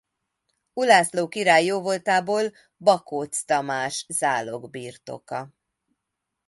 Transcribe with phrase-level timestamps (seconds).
[0.73, 5.49] Ulászló király jóvoltából Bakócz Tamás zálogbirtoka.